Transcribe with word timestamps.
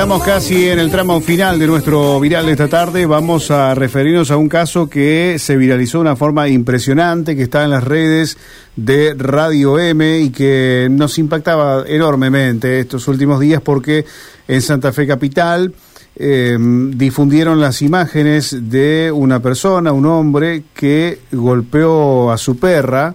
estamos 0.00 0.22
casi 0.22 0.66
en 0.66 0.78
el 0.78 0.90
tramo 0.90 1.20
final 1.20 1.58
de 1.58 1.66
nuestro 1.66 2.18
viral 2.20 2.46
de 2.46 2.52
esta 2.52 2.68
tarde. 2.68 3.04
Vamos 3.04 3.50
a 3.50 3.74
referirnos 3.74 4.30
a 4.30 4.38
un 4.38 4.48
caso 4.48 4.88
que 4.88 5.36
se 5.38 5.58
viralizó 5.58 5.98
de 5.98 6.02
una 6.02 6.16
forma 6.16 6.48
impresionante, 6.48 7.36
que 7.36 7.42
está 7.42 7.64
en 7.64 7.70
las 7.70 7.84
redes 7.84 8.38
de 8.76 9.12
Radio 9.12 9.78
M 9.78 10.20
y 10.20 10.30
que 10.30 10.88
nos 10.90 11.18
impactaba 11.18 11.84
enormemente 11.86 12.80
estos 12.80 13.08
últimos 13.08 13.40
días 13.40 13.60
porque 13.60 14.06
en 14.48 14.62
Santa 14.62 14.90
Fe 14.90 15.06
Capital 15.06 15.74
eh, 16.16 16.56
difundieron 16.58 17.60
las 17.60 17.82
imágenes 17.82 18.56
de 18.58 19.12
una 19.12 19.40
persona, 19.40 19.92
un 19.92 20.06
hombre, 20.06 20.62
que 20.72 21.20
golpeó 21.30 22.32
a 22.32 22.38
su 22.38 22.58
perra. 22.58 23.14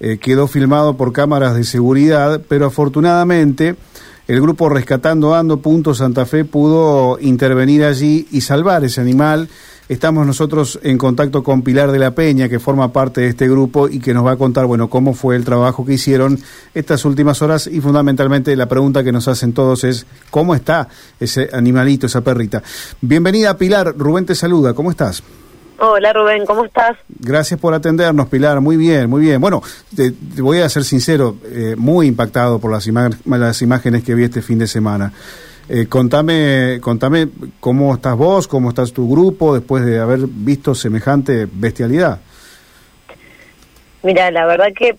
Eh, 0.00 0.16
quedó 0.16 0.48
filmado 0.48 0.96
por 0.96 1.12
cámaras 1.12 1.54
de 1.54 1.64
seguridad, 1.64 2.40
pero 2.48 2.64
afortunadamente 2.64 3.76
el 4.26 4.40
grupo 4.40 4.68
Rescatando 4.68 5.34
Ando 5.34 5.60
Santa 5.94 6.24
Fe 6.24 6.44
pudo 6.44 7.18
intervenir 7.20 7.84
allí 7.84 8.26
y 8.30 8.40
salvar 8.40 8.84
ese 8.84 9.00
animal. 9.00 9.48
Estamos 9.86 10.26
nosotros 10.26 10.80
en 10.82 10.96
contacto 10.96 11.42
con 11.42 11.60
Pilar 11.60 11.92
de 11.92 11.98
la 11.98 12.12
Peña, 12.12 12.48
que 12.48 12.58
forma 12.58 12.90
parte 12.90 13.20
de 13.20 13.28
este 13.28 13.46
grupo 13.46 13.86
y 13.86 14.00
que 14.00 14.14
nos 14.14 14.24
va 14.24 14.32
a 14.32 14.36
contar, 14.36 14.64
bueno, 14.64 14.88
cómo 14.88 15.12
fue 15.12 15.36
el 15.36 15.44
trabajo 15.44 15.84
que 15.84 15.92
hicieron 15.92 16.38
estas 16.72 17.04
últimas 17.04 17.42
horas 17.42 17.66
y 17.66 17.82
fundamentalmente 17.82 18.56
la 18.56 18.66
pregunta 18.66 19.04
que 19.04 19.12
nos 19.12 19.28
hacen 19.28 19.52
todos 19.52 19.84
es, 19.84 20.06
¿cómo 20.30 20.54
está 20.54 20.88
ese 21.20 21.50
animalito, 21.52 22.06
esa 22.06 22.22
perrita? 22.22 22.62
Bienvenida 23.02 23.58
Pilar, 23.58 23.94
Rubén 23.94 24.24
te 24.24 24.34
saluda, 24.34 24.72
¿cómo 24.72 24.90
estás? 24.90 25.22
Hola 25.78 26.12
Rubén, 26.12 26.46
¿cómo 26.46 26.64
estás? 26.64 26.96
Gracias 27.08 27.58
por 27.58 27.74
atendernos, 27.74 28.28
Pilar. 28.28 28.60
Muy 28.60 28.76
bien, 28.76 29.10
muy 29.10 29.22
bien. 29.22 29.40
Bueno, 29.40 29.62
te, 29.94 30.12
voy 30.40 30.60
a 30.60 30.68
ser 30.68 30.84
sincero, 30.84 31.36
eh, 31.44 31.74
muy 31.76 32.06
impactado 32.06 32.60
por 32.60 32.70
las, 32.70 32.86
las 32.86 33.62
imágenes 33.62 34.04
que 34.04 34.14
vi 34.14 34.24
este 34.24 34.40
fin 34.40 34.58
de 34.58 34.68
semana. 34.68 35.12
Eh, 35.68 35.86
contame, 35.88 36.78
contame 36.80 37.28
cómo 37.58 37.94
estás 37.94 38.16
vos, 38.16 38.46
cómo 38.46 38.68
estás 38.68 38.92
tu 38.92 39.10
grupo 39.10 39.54
después 39.54 39.84
de 39.84 39.98
haber 39.98 40.20
visto 40.26 40.74
semejante 40.74 41.48
bestialidad. 41.50 42.20
Mira, 44.02 44.30
la 44.30 44.46
verdad 44.46 44.68
que 44.76 44.96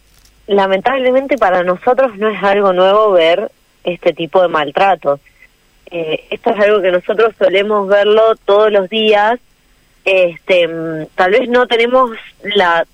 lamentablemente 0.48 1.38
para 1.38 1.64
nosotros 1.64 2.18
no 2.18 2.30
es 2.30 2.44
algo 2.44 2.74
nuevo 2.74 3.12
ver 3.12 3.50
este 3.84 4.12
tipo 4.14 4.42
de 4.42 4.50
maltrato. 4.50 5.20
Eh, 5.92 6.26
esto 6.32 6.50
es 6.50 6.60
algo 6.60 6.82
que 6.82 6.92
nosotros 6.92 7.34
solemos 7.38 7.88
verlo 7.88 8.36
todos 8.46 8.72
los 8.72 8.90
días 8.90 9.40
este, 10.06 10.70
tal 11.16 11.32
vez 11.32 11.50
no 11.50 11.68
tenemos 11.68 12.12
la 12.44 12.86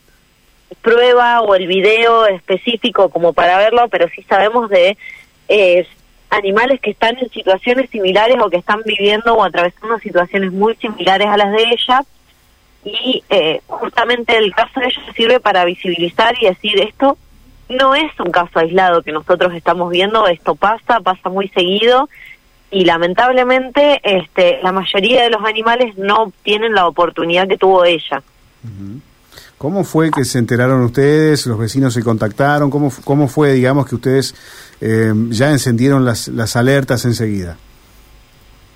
prueba 0.82 1.42
o 1.42 1.54
el 1.56 1.68
video 1.68 2.26
específico 2.26 3.10
como 3.10 3.34
para 3.34 3.58
verlo, 3.58 3.88
pero 3.90 4.08
sí 4.16 4.24
sabemos 4.24 4.70
de 4.70 4.98
eh, 5.50 5.86
animales 6.30 6.80
que 6.80 6.92
están 6.92 7.18
en 7.18 7.30
situaciones 7.30 7.90
similares 7.90 8.38
o 8.42 8.50
que 8.50 8.58
están 8.58 8.82
viviendo 8.86 9.34
o 9.34 9.44
atravesando 9.44 10.00
situaciones 10.00 10.52
muy 10.54 10.76
similares 10.76 11.28
a 11.28 11.38
las 11.38 11.52
de 11.52 11.64
ella. 11.64 12.04
Y 12.84 13.24
eh, 13.30 13.62
justamente 13.68 14.38
el 14.38 14.56
caso 14.56 14.80
de 14.80 14.88
ella 14.88 15.14
sirve 15.14 15.40
para 15.40 15.66
visibilizar 15.66 16.34
y 16.42 16.46
decir 16.46 16.80
esto 16.80 17.18
no 17.70 17.94
es 17.94 18.12
un 18.20 18.32
caso 18.32 18.60
aislado 18.60 19.02
que 19.02 19.12
nosotros 19.12 19.54
estamos 19.54 19.92
viendo, 19.92 20.28
esto 20.28 20.56
pasa, 20.56 21.00
pasa 21.00 21.30
muy 21.30 21.48
seguido 21.50 22.10
y 22.72 22.86
lamentablemente 22.86 24.00
este, 24.04 24.60
la 24.64 24.72
mayoría 24.72 25.24
de 25.24 25.30
los 25.30 25.44
animales 25.44 25.98
no 25.98 26.32
tienen 26.44 26.74
la 26.74 26.88
oportunidad 26.88 27.48
que 27.48 27.58
tuvo 27.58 27.86
ella. 27.86 28.24
¿Cómo 29.58 29.84
fue 29.84 30.10
que 30.10 30.26
se 30.26 30.40
enteraron 30.40 30.82
ustedes? 30.82 31.46
¿Los 31.46 31.60
vecinos 31.60 31.94
se 31.94 32.04
contactaron? 32.04 32.72
¿Cómo, 32.72 32.92
cómo 33.04 33.28
fue, 33.28 33.54
digamos, 33.54 33.88
que 33.88 33.96
ustedes 33.96 34.34
eh, 34.80 35.14
ya 35.30 35.52
encendieron 35.52 36.06
las, 36.06 36.30
las 36.30 36.56
alertas 36.56 37.06
enseguida? 37.06 37.58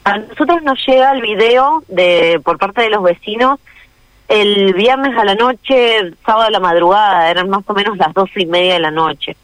A 0.04 0.20
nosotros 0.20 0.62
nos 0.62 0.78
llega 0.86 1.12
el 1.14 1.22
video 1.22 1.84
de 1.88 2.40
por 2.44 2.60
parte 2.60 2.82
de 2.84 2.90
los 2.90 3.02
vecinos 3.02 3.60
el 4.28 4.74
viernes 4.74 5.18
a 5.18 5.24
la 5.24 5.36
noche, 5.36 5.98
el 5.98 6.18
sábado 6.26 6.48
a 6.48 6.52
la 6.52 6.60
madrugada, 6.60 7.30
eran 7.30 7.50
más 7.50 7.64
o 7.68 7.74
menos 7.74 7.98
las 7.98 8.14
doce 8.14 8.42
y 8.42 8.46
media 8.46 8.74
de 8.74 8.80
la 8.80 8.92
noche. 8.92 9.36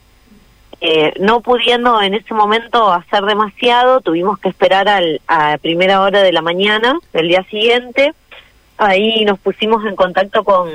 Eh, 0.83 1.13
no 1.19 1.41
pudiendo 1.41 2.01
en 2.01 2.15
ese 2.15 2.33
momento 2.33 2.91
hacer 2.91 3.23
demasiado, 3.25 4.01
tuvimos 4.01 4.39
que 4.39 4.49
esperar 4.49 4.89
al, 4.89 5.21
a 5.27 5.59
primera 5.59 6.01
hora 6.01 6.23
de 6.23 6.31
la 6.31 6.41
mañana 6.41 6.97
del 7.13 7.27
día 7.27 7.43
siguiente. 7.43 8.13
Ahí 8.79 9.23
nos 9.23 9.37
pusimos 9.37 9.85
en 9.85 9.95
contacto 9.95 10.43
con, 10.43 10.71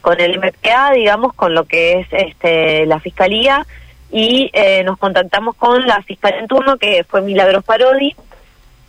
con 0.00 0.20
el 0.20 0.40
MPA, 0.40 0.92
digamos, 0.94 1.32
con 1.34 1.54
lo 1.54 1.64
que 1.64 2.00
es 2.00 2.08
este, 2.10 2.86
la 2.86 2.98
fiscalía, 2.98 3.64
y 4.10 4.50
eh, 4.52 4.82
nos 4.82 4.98
contactamos 4.98 5.54
con 5.54 5.86
la 5.86 6.02
fiscal 6.02 6.34
en 6.34 6.48
turno, 6.48 6.76
que 6.76 7.04
fue 7.04 7.20
Milagros 7.22 7.62
Parodi. 7.62 8.16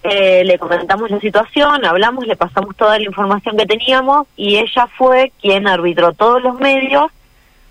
Eh, 0.02 0.44
le 0.44 0.58
comentamos 0.58 1.12
la 1.12 1.20
situación, 1.20 1.86
hablamos, 1.86 2.26
le 2.26 2.36
pasamos 2.36 2.76
toda 2.76 2.98
la 2.98 3.06
información 3.06 3.58
que 3.58 3.66
teníamos 3.66 4.28
y 4.38 4.58
ella 4.58 4.88
fue 4.98 5.34
quien 5.42 5.68
arbitró 5.68 6.14
todos 6.14 6.42
los 6.42 6.58
medios 6.58 7.12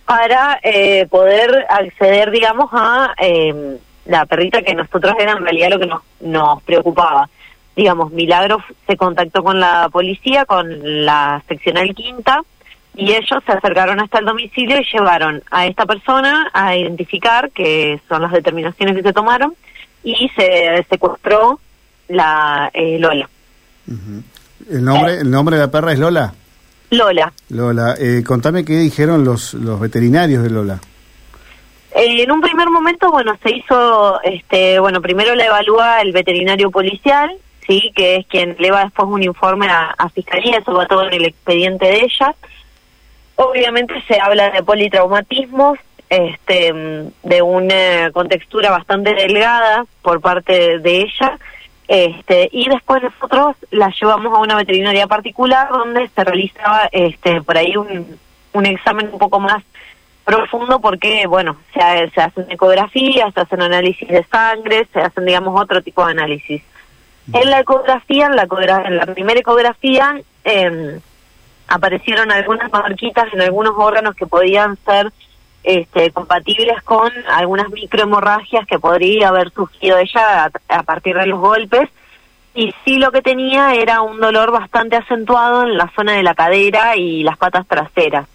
para 0.09 0.59
eh, 0.63 1.07
poder 1.11 1.67
acceder, 1.69 2.31
digamos, 2.31 2.71
a 2.73 3.15
eh, 3.21 3.77
la 4.07 4.25
perrita 4.25 4.63
que 4.63 4.75
nosotros 4.75 5.13
era 5.21 5.33
en 5.33 5.43
realidad 5.43 5.69
lo 5.69 5.79
que 5.79 5.87
nos, 5.87 6.01
nos 6.21 6.63
preocupaba. 6.63 7.29
Digamos, 7.77 8.11
Milagro 8.11 8.65
se 8.87 8.97
contactó 8.97 9.45
con 9.45 9.61
la 9.61 9.91
policía, 9.93 10.47
con 10.47 11.05
la 11.05 11.43
seccional 11.47 11.95
quinta, 11.95 12.41
y 12.97 13.13
ellos 13.13 13.43
se 13.45 13.53
acercaron 13.53 14.01
hasta 14.01 14.21
el 14.21 14.25
domicilio 14.25 14.81
y 14.81 14.87
llevaron 14.91 15.43
a 15.51 15.67
esta 15.67 15.85
persona 15.85 16.49
a 16.55 16.75
identificar, 16.75 17.51
que 17.51 18.01
son 18.09 18.23
las 18.23 18.33
determinaciones 18.33 18.97
que 18.97 19.03
se 19.03 19.13
tomaron, 19.13 19.55
y 20.03 20.31
se 20.35 20.87
secuestró 20.89 21.61
la 22.09 22.71
eh, 22.73 22.99
Lola. 22.99 23.29
¿El, 24.71 24.83
nombre, 24.83 25.19
¿El 25.19 25.31
nombre 25.31 25.57
de 25.57 25.63
la 25.65 25.71
perra 25.71 25.93
es 25.93 25.99
Lola? 25.99 26.33
Lola. 26.91 27.32
Lola, 27.50 27.94
eh, 27.99 28.22
contame 28.26 28.65
qué 28.65 28.76
dijeron 28.76 29.25
los, 29.25 29.54
los 29.54 29.78
veterinarios 29.78 30.43
de 30.43 30.50
Lola. 30.50 30.81
Eh, 31.94 32.22
en 32.22 32.31
un 32.31 32.41
primer 32.41 32.71
momento, 32.71 33.10
bueno, 33.10 33.37
se 33.43 33.56
hizo, 33.56 34.21
este, 34.22 34.78
bueno, 34.78 35.00
primero 35.00 35.34
la 35.34 35.47
evalúa 35.47 36.00
el 36.00 36.12
veterinario 36.12 36.71
policial, 36.71 37.31
sí, 37.66 37.93
que 37.94 38.16
es 38.16 38.26
quien 38.26 38.56
le 38.59 38.71
va 38.71 38.84
después 38.84 39.09
un 39.09 39.22
informe 39.22 39.66
a, 39.69 40.09
fiscalía, 40.15 40.59
eso 40.59 40.72
va 40.72 40.87
todo 40.87 41.06
en 41.06 41.15
el 41.15 41.26
expediente 41.26 41.87
de 41.87 42.00
ella. 42.00 42.34
Obviamente 43.37 43.94
se 44.06 44.20
habla 44.20 44.50
de 44.50 44.62
politraumatismos, 44.62 45.78
este, 46.09 46.72
de 47.22 47.43
una 47.43 48.10
contextura 48.12 48.70
bastante 48.70 49.12
delgada 49.15 49.84
por 50.00 50.20
parte 50.22 50.78
de 50.78 51.03
ella 51.03 51.38
este, 51.88 52.50
y 52.53 52.69
después 52.69 53.03
nosotros 53.03 53.56
la 53.71 53.88
llevamos 53.88 54.32
a 54.34 54.41
una 54.41 54.56
veterinaria 54.56 55.06
particular 55.06 55.71
donde 55.71 56.09
se 56.09 56.22
realizaba 56.22 56.88
este, 56.93 57.41
por 57.41 57.56
ahí 57.56 57.76
un, 57.76 58.19
un 58.53 58.66
examen 58.66 59.09
un 59.10 59.19
poco 59.19 59.41
más 59.41 59.65
profundo 60.22 60.78
porque, 60.81 61.26
bueno, 61.26 61.56
se, 61.72 62.10
se 62.10 62.21
hacen 62.21 62.44
ecografías, 62.50 63.32
se 63.32 63.41
hacen 63.41 63.62
análisis 63.62 64.06
de 64.06 64.22
sangre, 64.25 64.87
se 64.93 65.00
hacen, 65.00 65.25
digamos, 65.25 65.59
otro 65.59 65.81
tipo 65.81 66.04
de 66.04 66.12
análisis. 66.12 66.62
En 67.32 67.50
la 67.50 67.60
ecografía, 67.60 68.26
en 68.26 68.37
la, 68.37 68.47
en 68.84 68.97
la 68.99 69.06
primera 69.06 69.41
ecografía, 69.41 70.20
eh, 70.44 71.00
aparecieron 71.69 72.31
algunas 72.31 72.70
marquitas 72.70 73.32
en 73.32 73.41
algunos 73.41 73.72
órganos 73.76 74.15
que 74.15 74.26
podían 74.26 74.76
ser 74.84 75.10
este, 75.63 76.11
compatibles 76.13 76.83
con 76.83 77.11
algunas 77.29 77.69
microhemorragias 77.71 78.67
que 78.67 78.79
podría 78.79 79.29
haber 79.29 79.51
surgido 79.51 79.99
ella 79.99 80.51
a, 80.69 80.83
partir 80.83 81.17
de 81.17 81.27
los 81.27 81.41
golpes. 81.41 81.89
Y 82.55 82.75
sí 82.85 82.99
lo 82.99 83.13
que 83.13 83.23
tenía 83.23 83.75
era 83.75 84.03
un 84.03 84.21
dolor 84.21 84.51
bastante 84.51 84.97
acentuado 84.97 85.63
en 85.63 85.77
la 85.77 85.91
zona 85.95 86.13
de 86.13 86.23
la 86.23 86.35
cadera 86.35 86.97
y 86.97 87.23
las 87.23 87.37
patas 87.37 87.67
traseras. 87.67 88.27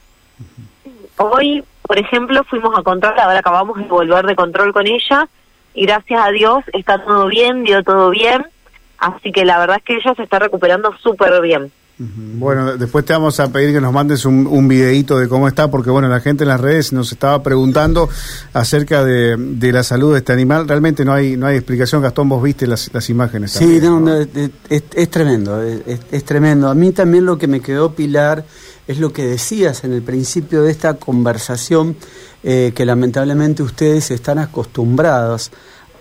Hoy, 1.17 1.63
por 1.81 1.97
ejemplo, 1.97 2.43
fuimos 2.43 2.77
a 2.77 2.83
control, 2.83 3.19
ahora 3.19 3.39
acabamos 3.39 3.77
de 3.77 3.83
volver 3.85 4.25
de 4.25 4.35
control 4.35 4.71
con 4.71 4.87
ella 4.87 5.27
y 5.73 5.85
gracias 5.85 6.25
a 6.25 6.29
Dios 6.29 6.63
está 6.73 7.03
todo 7.03 7.27
bien, 7.27 7.63
dio 7.63 7.83
todo 7.83 8.09
bien. 8.11 8.45
Así 8.97 9.31
que 9.31 9.43
la 9.43 9.59
verdad 9.59 9.77
es 9.77 9.83
que 9.83 9.95
ella 9.95 10.13
se 10.15 10.23
está 10.23 10.39
recuperando 10.39 10.95
súper 10.97 11.41
bien. 11.41 11.71
Bueno, 12.37 12.77
después 12.77 13.05
te 13.05 13.13
vamos 13.13 13.39
a 13.39 13.51
pedir 13.51 13.73
que 13.73 13.81
nos 13.81 13.93
mandes 13.93 14.25
un, 14.25 14.47
un 14.47 14.67
videíto 14.67 15.17
de 15.17 15.27
cómo 15.27 15.47
está, 15.47 15.71
porque 15.71 15.89
bueno, 15.89 16.07
la 16.07 16.19
gente 16.19 16.43
en 16.43 16.49
las 16.49 16.59
redes 16.59 16.93
nos 16.93 17.11
estaba 17.11 17.41
preguntando 17.43 18.09
acerca 18.53 19.03
de, 19.03 19.71
la 19.71 19.83
salud 19.83 20.13
de 20.13 20.19
este 20.19 20.33
animal. 20.33 20.67
Realmente 20.67 21.05
no 21.05 21.13
hay 21.13 21.37
no 21.37 21.47
hay 21.47 21.57
explicación, 21.57 22.01
Gastón, 22.01 22.29
vos 22.29 22.43
viste 22.43 22.67
las, 22.67 22.89
las 22.93 23.09
imágenes. 23.09 23.51
Sí, 23.51 23.79
es, 24.69 25.09
tremendo, 25.09 25.61
es, 25.61 26.23
tremendo. 26.23 26.69
A 26.69 26.75
mí 26.75 26.91
también 26.91 27.25
lo 27.25 27.37
que 27.37 27.47
me 27.47 27.61
quedó, 27.61 27.93
Pilar, 27.93 28.45
es 28.87 28.99
lo 28.99 29.13
que 29.13 29.25
decías 29.25 29.83
en 29.83 29.93
el 29.93 30.01
principio 30.01 30.63
de 30.63 30.71
esta 30.71 30.95
conversación, 30.95 31.95
eh, 32.43 32.73
que 32.75 32.85
lamentablemente 32.85 33.63
ustedes 33.63 34.11
están 34.11 34.39
acostumbrados 34.39 35.51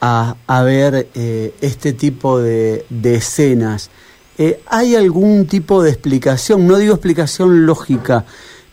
a, 0.00 0.36
a 0.46 0.62
ver 0.62 1.08
eh, 1.14 1.54
este 1.60 1.92
tipo 1.92 2.40
de, 2.40 2.84
de 2.90 3.14
escenas. 3.14 3.90
Eh, 4.38 4.60
¿Hay 4.66 4.96
algún 4.96 5.46
tipo 5.46 5.82
de 5.82 5.90
explicación? 5.90 6.66
No 6.66 6.76
digo 6.76 6.94
explicación 6.94 7.66
lógica, 7.66 8.24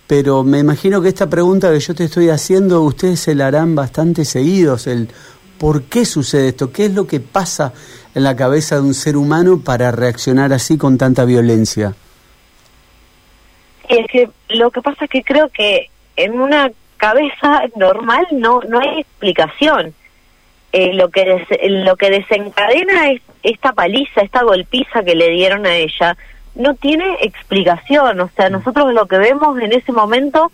pero 0.08 0.44
me 0.44 0.60
imagino 0.60 1.02
que 1.02 1.10
esta 1.10 1.30
pregunta 1.30 1.72
que 1.72 1.80
yo 1.80 1.94
te 1.94 2.06
estoy 2.06 2.30
haciendo, 2.30 2.82
ustedes 2.82 3.20
se 3.20 3.36
la 3.36 3.48
harán 3.48 3.76
bastante 3.76 4.26
seguidos, 4.26 4.88
el 4.88 5.10
¿Por 5.60 5.84
qué 5.84 6.06
sucede 6.06 6.50
esto? 6.50 6.72
¿Qué 6.72 6.86
es 6.86 6.94
lo 6.94 7.06
que 7.06 7.20
pasa 7.20 7.74
en 8.16 8.24
la 8.24 8.36
cabeza 8.36 8.76
de 8.76 8.82
un 8.82 8.94
ser 8.94 9.18
humano 9.18 9.62
para 9.64 9.92
reaccionar 9.92 10.54
así 10.54 10.78
con 10.78 10.98
tanta 10.98 11.26
violencia? 11.26 11.94
Es 13.90 14.08
que 14.08 14.30
lo 14.48 14.72
que 14.72 14.82
pasa 14.82 15.04
es 15.04 15.12
que 15.12 15.22
creo 15.22 15.50
que 15.50 15.90
en 16.16 16.40
una 16.40 16.72
cabeza 16.96 17.64
normal 17.76 18.26
no 18.32 18.62
no 18.62 18.80
hay 18.80 19.02
explicación. 19.02 19.94
Eh, 20.72 20.94
lo 20.94 21.10
que 21.10 21.48
lo 21.68 21.96
que 21.96 22.12
desencadena 22.12 23.12
es 23.12 23.22
esta 23.42 23.74
paliza, 23.74 24.22
esta 24.22 24.44
golpiza 24.44 25.04
que 25.04 25.16
le 25.16 25.30
dieron 25.30 25.66
a 25.66 25.76
ella, 25.76 26.16
no 26.56 26.76
tiene 26.76 27.18
explicación. 27.22 28.20
O 28.20 28.30
sea, 28.36 28.50
nosotros 28.50 28.94
lo 28.94 29.08
que 29.08 29.18
vemos 29.18 29.60
en 29.60 29.74
ese 29.74 29.92
momento 29.92 30.52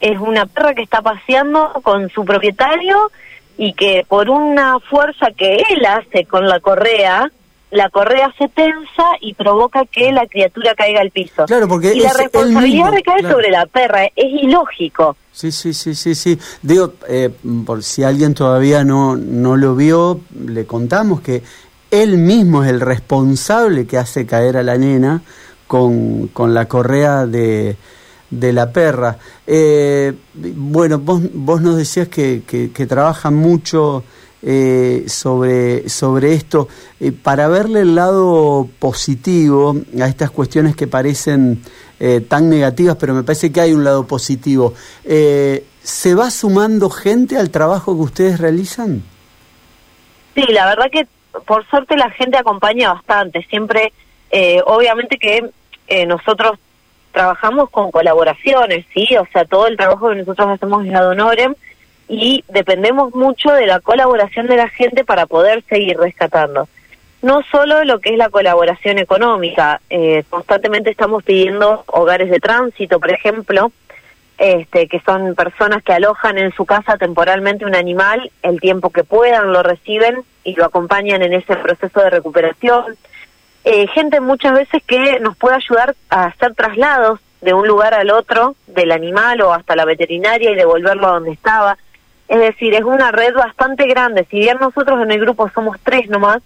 es 0.00 0.18
una 0.18 0.44
perra 0.46 0.74
que 0.74 0.82
está 0.82 1.00
paseando 1.00 1.80
con 1.82 2.10
su 2.10 2.24
propietario 2.24 3.10
y 3.56 3.72
que 3.72 4.04
por 4.06 4.28
una 4.28 4.80
fuerza 4.80 5.30
que 5.30 5.56
él 5.70 5.86
hace 5.86 6.26
con 6.26 6.46
la 6.46 6.60
correa, 6.60 7.30
la 7.74 7.90
correa 7.90 8.32
se 8.38 8.48
tensa 8.48 9.04
y 9.20 9.34
provoca 9.34 9.84
que 9.84 10.12
la 10.12 10.26
criatura 10.26 10.74
caiga 10.76 11.00
al 11.00 11.10
piso. 11.10 11.44
Claro, 11.46 11.66
porque 11.66 11.92
y 11.92 12.00
la 12.00 12.12
responsabilidad 12.12 12.92
recae 12.92 13.22
sobre 13.22 13.50
la 13.50 13.66
perra, 13.66 14.04
es 14.04 14.42
ilógico. 14.42 15.16
Sí, 15.32 15.50
sí, 15.50 15.74
sí, 15.74 15.96
sí, 15.96 16.14
sí. 16.14 16.38
Digo, 16.62 16.94
eh, 17.08 17.30
por 17.66 17.82
si 17.82 18.04
alguien 18.04 18.32
todavía 18.32 18.84
no, 18.84 19.16
no 19.16 19.56
lo 19.56 19.74
vio, 19.74 20.20
le 20.46 20.66
contamos 20.66 21.20
que 21.20 21.42
él 21.90 22.16
mismo 22.16 22.62
es 22.62 22.70
el 22.70 22.80
responsable 22.80 23.86
que 23.86 23.98
hace 23.98 24.24
caer 24.24 24.56
a 24.56 24.62
la 24.62 24.78
nena 24.78 25.22
con, 25.66 26.28
con 26.28 26.54
la 26.54 26.68
correa 26.68 27.26
de, 27.26 27.76
de 28.30 28.52
la 28.52 28.70
perra. 28.70 29.18
Eh, 29.46 30.12
bueno, 30.32 31.00
vos, 31.00 31.22
vos 31.32 31.60
nos 31.60 31.76
decías 31.76 32.06
que, 32.06 32.42
que, 32.46 32.86
trabajan 32.86 33.34
mucho 33.34 34.04
eh, 34.46 35.04
sobre, 35.06 35.88
sobre 35.88 36.34
esto. 36.34 36.68
Eh, 37.00 37.12
para 37.12 37.48
verle 37.48 37.80
el 37.80 37.94
lado 37.94 38.68
positivo 38.78 39.76
a 40.00 40.06
estas 40.06 40.30
cuestiones 40.30 40.76
que 40.76 40.86
parecen 40.86 41.62
tan 42.28 42.50
negativas, 42.50 42.96
pero 42.96 43.14
me 43.14 43.22
parece 43.22 43.50
que 43.50 43.62
hay 43.62 43.72
un 43.72 43.82
lado 43.82 44.06
positivo. 44.06 44.74
¿Se 45.04 46.14
va 46.14 46.30
sumando 46.30 46.90
gente 46.90 47.38
al 47.38 47.48
trabajo 47.48 47.94
que 47.94 48.02
ustedes 48.02 48.40
realizan? 48.40 49.02
Sí, 50.34 50.42
la 50.48 50.66
verdad 50.66 50.90
que 50.92 51.06
por 51.46 51.66
suerte 51.68 51.96
la 51.96 52.10
gente 52.10 52.36
acompaña 52.36 52.92
bastante. 52.92 53.46
Siempre, 53.48 53.94
obviamente 54.66 55.16
que 55.16 55.48
nosotros 56.06 56.58
trabajamos 57.14 57.70
con 57.70 57.90
colaboraciones, 57.90 58.84
¿sí? 58.92 59.16
O 59.16 59.26
sea, 59.32 59.46
todo 59.46 59.68
el 59.68 59.78
trabajo 59.78 60.10
que 60.10 60.16
nosotros 60.16 60.48
hacemos 60.48 60.84
es 60.84 60.94
ad 60.94 61.08
honorem 61.08 61.54
y 62.08 62.44
dependemos 62.48 63.14
mucho 63.14 63.50
de 63.52 63.66
la 63.66 63.80
colaboración 63.80 64.46
de 64.46 64.56
la 64.56 64.68
gente 64.68 65.04
para 65.04 65.26
poder 65.26 65.62
seguir 65.64 65.96
rescatando. 65.98 66.68
No 67.22 67.42
solo 67.50 67.84
lo 67.84 68.00
que 68.00 68.10
es 68.10 68.18
la 68.18 68.28
colaboración 68.28 68.98
económica, 68.98 69.80
eh, 69.88 70.24
constantemente 70.28 70.90
estamos 70.90 71.24
pidiendo 71.24 71.84
hogares 71.86 72.30
de 72.30 72.40
tránsito, 72.40 73.00
por 73.00 73.12
ejemplo, 73.12 73.72
este, 74.36 74.88
que 74.88 75.00
son 75.00 75.34
personas 75.34 75.82
que 75.82 75.92
alojan 75.92 76.36
en 76.38 76.52
su 76.52 76.66
casa 76.66 76.98
temporalmente 76.98 77.64
un 77.64 77.74
animal, 77.74 78.30
el 78.42 78.60
tiempo 78.60 78.90
que 78.90 79.04
puedan 79.04 79.52
lo 79.52 79.62
reciben 79.62 80.22
y 80.42 80.54
lo 80.54 80.66
acompañan 80.66 81.22
en 81.22 81.32
ese 81.32 81.56
proceso 81.56 82.00
de 82.00 82.10
recuperación 82.10 82.96
eh, 83.64 83.86
gente 83.88 84.20
muchas 84.20 84.52
veces 84.52 84.82
que 84.86 85.18
nos 85.20 85.36
puede 85.38 85.56
ayudar 85.56 85.96
a 86.10 86.26
hacer 86.26 86.54
traslados 86.54 87.20
de 87.40 87.54
un 87.54 87.66
lugar 87.66 87.94
al 87.94 88.10
otro 88.10 88.56
del 88.66 88.92
animal 88.92 89.40
o 89.40 89.54
hasta 89.54 89.74
la 89.74 89.86
veterinaria 89.86 90.50
y 90.50 90.54
devolverlo 90.54 91.08
a 91.08 91.12
donde 91.12 91.32
estaba. 91.32 91.78
Es 92.28 92.40
decir, 92.40 92.74
es 92.74 92.82
una 92.82 93.10
red 93.10 93.34
bastante 93.34 93.86
grande. 93.86 94.26
Si 94.30 94.38
bien 94.38 94.58
nosotros 94.60 95.02
en 95.02 95.10
el 95.10 95.20
grupo 95.20 95.50
somos 95.50 95.76
tres 95.82 96.08
nomás, 96.08 96.42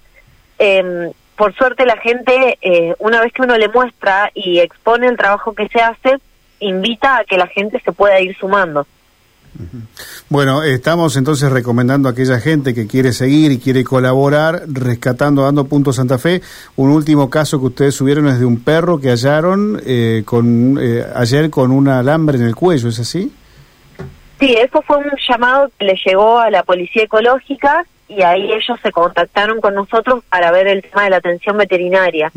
eh, 0.58 1.12
por 1.36 1.54
suerte 1.54 1.86
la 1.86 1.96
gente, 1.98 2.58
eh, 2.60 2.94
una 2.98 3.20
vez 3.20 3.32
que 3.32 3.42
uno 3.42 3.56
le 3.56 3.68
muestra 3.68 4.30
y 4.34 4.58
expone 4.58 5.06
el 5.06 5.16
trabajo 5.16 5.54
que 5.54 5.68
se 5.68 5.80
hace, 5.80 6.16
invita 6.58 7.18
a 7.18 7.24
que 7.24 7.38
la 7.38 7.46
gente 7.46 7.80
se 7.84 7.92
pueda 7.92 8.20
ir 8.20 8.36
sumando. 8.36 8.86
Bueno, 10.28 10.62
estamos 10.62 11.16
entonces 11.16 11.50
recomendando 11.50 12.08
a 12.08 12.12
aquella 12.12 12.38
gente 12.38 12.74
que 12.74 12.86
quiere 12.86 13.12
seguir 13.12 13.50
y 13.50 13.58
quiere 13.58 13.82
colaborar, 13.82 14.64
rescatando, 14.68 15.42
dando 15.42 15.66
puntos 15.66 15.96
Santa 15.96 16.18
Fe. 16.18 16.42
Un 16.76 16.90
último 16.90 17.30
caso 17.30 17.58
que 17.58 17.66
ustedes 17.66 17.94
subieron 17.94 18.28
es 18.28 18.38
de 18.38 18.44
un 18.44 18.60
perro 18.60 19.00
que 19.00 19.10
hallaron 19.10 19.80
eh, 19.84 20.22
con, 20.24 20.78
eh, 20.80 21.04
ayer 21.14 21.50
con 21.50 21.70
un 21.70 21.88
alambre 21.88 22.38
en 22.38 22.44
el 22.44 22.54
cuello, 22.54 22.88
¿es 22.88 23.00
así? 23.00 23.32
Sí, 24.38 24.54
eso 24.54 24.82
fue 24.82 24.98
un 24.98 25.10
llamado 25.28 25.70
que 25.78 25.84
le 25.84 25.98
llegó 26.04 26.38
a 26.38 26.50
la 26.50 26.62
policía 26.62 27.04
ecológica 27.04 27.84
y 28.08 28.22
ahí 28.22 28.52
ellos 28.52 28.78
se 28.82 28.90
contactaron 28.90 29.60
con 29.60 29.74
nosotros 29.74 30.24
para 30.30 30.50
ver 30.50 30.66
el 30.66 30.82
tema 30.82 31.04
de 31.04 31.10
la 31.10 31.16
atención 31.18 31.58
veterinaria. 31.58 32.32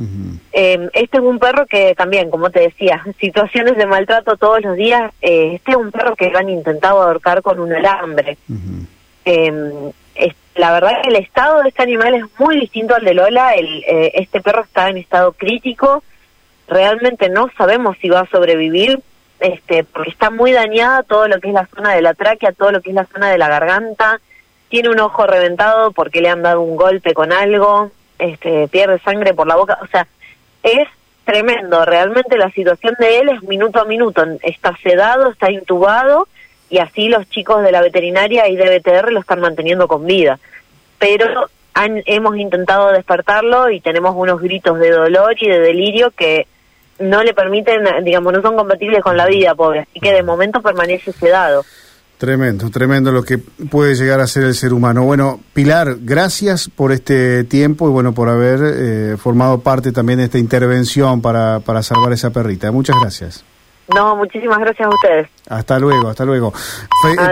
Eh, 0.52 0.90
este 0.94 1.18
es 1.18 1.24
un 1.24 1.40
perro 1.40 1.66
que 1.66 1.96
también, 1.96 2.30
como 2.30 2.50
te 2.50 2.60
decía, 2.60 3.04
situaciones 3.20 3.78
de 3.78 3.86
maltrato 3.86 4.36
todos 4.36 4.62
los 4.62 4.76
días. 4.76 5.14
Eh, 5.22 5.54
este 5.56 5.72
es 5.72 5.78
un 5.78 5.92
perro 5.92 6.16
que 6.16 6.30
lo 6.30 6.40
han 6.40 6.50
intentado 6.50 7.02
ahorcar 7.02 7.42
con 7.42 7.60
un 7.60 7.72
alambre. 7.72 8.38
Eh, 9.24 9.94
la 10.56 10.74
verdad 10.74 11.02
que 11.02 11.10
el 11.10 11.16
estado 11.16 11.62
de 11.64 11.70
este 11.70 11.84
animal 11.84 12.16
es 12.16 12.26
muy 12.38 12.60
distinto 12.60 12.94
al 12.94 13.06
de 13.06 13.14
Lola. 13.14 13.54
El, 13.54 13.84
este 13.88 14.42
perro 14.42 14.64
está 14.64 14.90
en 14.90 14.98
estado 14.98 15.32
crítico. 15.32 16.04
Realmente 16.68 17.30
no 17.30 17.50
sabemos 17.58 17.96
si 18.02 18.10
va 18.10 18.22
a 18.22 18.30
sobrevivir. 18.30 19.00
Este, 19.42 19.84
porque 19.84 20.12
está 20.12 20.30
muy 20.30 20.52
dañada 20.52 21.02
todo 21.02 21.28
lo 21.28 21.40
que 21.40 21.48
es 21.48 21.54
la 21.56 21.66
zona 21.66 21.96
de 21.96 22.04
la 22.04 22.14
tráquea, 22.14 22.52
todo 22.52 22.72
lo 22.72 22.80
que 22.80 22.92
es 22.92 22.96
la 22.96 23.08
zona 23.08 23.32
de 23.32 23.40
la 23.40 23.50
garganta. 23.50 24.22
Tiene 24.70 24.90
un 24.90 25.00
ojo 25.00 25.26
reventado 25.26 25.92
porque 25.92 26.22
le 26.22 26.30
han 26.30 26.44
dado 26.44 26.62
un 26.62 26.76
golpe 26.76 27.16
con 27.16 27.34
algo, 27.34 27.92
este, 28.20 28.68
pierde 28.68 29.00
sangre 29.00 29.34
por 29.34 29.48
la 29.48 29.56
boca, 29.56 29.80
o 29.82 29.88
sea, 29.88 30.08
es 30.62 30.88
tremendo, 31.26 31.84
realmente 31.86 32.38
la 32.38 32.52
situación 32.52 32.96
de 33.00 33.20
él 33.20 33.30
es 33.30 33.42
minuto 33.42 33.82
a 33.82 33.86
minuto, 33.86 34.24
está 34.44 34.78
sedado, 34.84 35.32
está 35.32 35.50
intubado 35.50 36.28
y 36.70 36.78
así 36.78 37.10
los 37.10 37.28
chicos 37.30 37.64
de 37.64 37.72
la 37.72 37.82
veterinaria 37.82 38.48
y 38.48 38.56
de 38.56 38.78
BTR 38.78 39.12
lo 39.12 39.22
están 39.22 39.42
manteniendo 39.42 39.88
con 39.88 40.06
vida. 40.06 40.40
Pero 41.00 41.50
han, 41.74 42.04
hemos 42.06 42.38
intentado 42.38 42.92
despertarlo 42.92 43.72
y 43.72 43.82
tenemos 43.82 44.14
unos 44.16 44.40
gritos 44.40 44.78
de 44.78 44.92
dolor 44.92 45.36
y 45.40 45.50
de 45.50 45.60
delirio 45.60 46.12
que 46.12 46.48
no 47.02 47.24
le 47.24 47.34
permiten, 47.34 47.84
digamos, 48.04 48.34
no 48.34 48.42
son 48.42 48.56
compatibles 48.56 49.02
con 49.02 49.18
la 49.18 49.28
vida, 49.28 49.56
pobre, 49.56 49.82
así 49.82 50.00
que 50.00 50.12
de 50.12 50.24
momento 50.24 50.62
permanece 50.62 51.12
sedado. 51.12 51.64
Tremendo, 52.18 52.70
tremendo 52.70 53.12
lo 53.12 53.24
que 53.24 53.40
puede 53.40 53.96
llegar 53.96 54.20
a 54.20 54.28
ser 54.28 54.44
el 54.44 54.54
ser 54.54 54.74
humano. 54.74 55.04
Bueno, 55.04 55.40
Pilar, 55.54 55.96
gracias 56.02 56.70
por 56.70 56.92
este 56.92 57.44
tiempo 57.46 57.90
y 57.90 57.92
bueno, 57.92 58.14
por 58.14 58.30
haber 58.30 58.60
eh, 58.64 59.18
formado 59.18 59.62
parte 59.62 59.92
también 59.92 60.20
de 60.20 60.26
esta 60.26 60.38
intervención 60.38 61.20
para, 61.20 61.62
para 61.62 61.82
salvar 61.82 62.14
esa 62.14 62.30
perrita. 62.30 62.72
Muchas 62.72 62.96
gracias. 63.02 63.44
No, 63.94 64.16
muchísimas 64.16 64.60
gracias 64.60 64.88
a 64.88 64.90
ustedes. 64.90 65.28
Hasta 65.50 65.80
luego, 65.80 66.10
hasta 66.10 66.24
luego. 66.24 66.54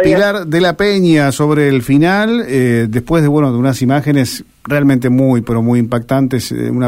Pilar 0.04 0.48
de 0.48 0.62
la 0.62 0.76
Peña 0.76 1.32
sobre 1.32 1.70
el 1.70 1.84
final, 1.84 2.44
eh, 2.48 2.88
después 2.90 3.22
de 3.22 3.30
bueno 3.30 3.52
de 3.52 3.58
unas 3.58 3.82
imágenes 3.82 4.44
realmente 4.64 5.10
muy, 5.10 5.42
pero 5.42 5.62
muy 5.62 5.80
impactantes, 5.80 6.52
eh, 6.52 6.70
una 6.70 6.88